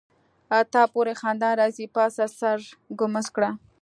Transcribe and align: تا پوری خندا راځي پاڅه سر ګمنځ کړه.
تا 0.73 0.81
پوری 0.93 1.13
خندا 1.21 1.49
راځي 1.59 1.85
پاڅه 1.95 2.25
سر 2.39 2.59
ګمنځ 2.99 3.27
کړه. 3.35 3.49